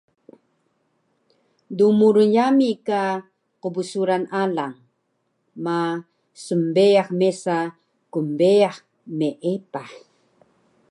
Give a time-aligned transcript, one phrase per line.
[1.77, 3.01] Dmurun yami ka
[3.61, 4.75] qbsuran alang
[5.63, 5.77] ma
[6.45, 7.55] smbeyax mesa
[8.25, 8.75] knbeyax
[9.17, 9.89] meepah